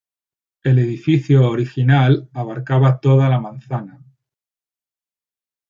[0.63, 4.01] El edificio original abarcaba toda la manzana.